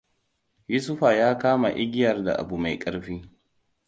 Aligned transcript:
Yusufa 0.71 1.13
ya 1.13 1.37
kama 1.37 1.69
igiyar 1.83 2.23
da 2.23 2.35
abu 2.39 2.57
mai 2.57 2.79
ƙarfi. 2.79 3.21